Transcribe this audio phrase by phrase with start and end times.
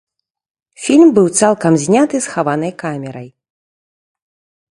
[0.85, 3.27] Фільм быў цалкам зняты схаванай камерай.